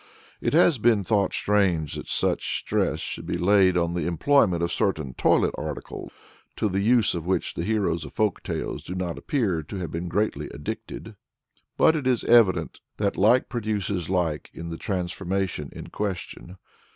It 0.41 0.53
has 0.53 0.79
been 0.79 1.03
thought 1.03 1.31
strange 1.31 1.93
that 1.93 2.07
such 2.07 2.57
stress 2.57 2.99
should 3.01 3.27
be 3.27 3.37
laid 3.37 3.77
on 3.77 3.93
the 3.93 4.07
employment 4.07 4.63
of 4.63 4.71
certain 4.71 5.13
toilet 5.13 5.53
articles, 5.55 6.11
to 6.55 6.67
the 6.69 6.79
use 6.79 7.13
of 7.13 7.27
which 7.27 7.53
the 7.53 7.63
heroes 7.63 8.03
of 8.03 8.11
folk 8.11 8.41
tales 8.41 8.83
do 8.83 8.95
not 8.95 9.19
appear 9.19 9.61
to 9.61 9.75
have 9.77 9.91
been 9.91 10.07
greatly 10.07 10.49
addicted. 10.49 11.17
But 11.77 11.95
it 11.95 12.07
is 12.07 12.23
evident 12.23 12.79
that 12.97 13.15
like 13.15 13.47
produces 13.47 14.09
like 14.09 14.49
in 14.55 14.69
the 14.71 14.77
transformation 14.77 15.69
in 15.71 15.91
question. 15.91 16.57